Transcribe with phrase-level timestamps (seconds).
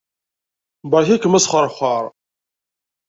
[0.89, 2.03] Beṛka-kem asxeṛxeṛ.